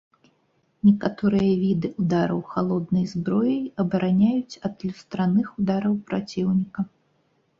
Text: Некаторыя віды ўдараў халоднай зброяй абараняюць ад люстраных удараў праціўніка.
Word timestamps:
Некаторыя 0.87 1.51
віды 1.63 1.89
ўдараў 2.03 2.39
халоднай 2.53 3.03
зброяй 3.13 3.61
абараняюць 3.83 4.59
ад 4.69 4.75
люстраных 4.89 5.47
удараў 5.61 5.93
праціўніка. 6.09 6.79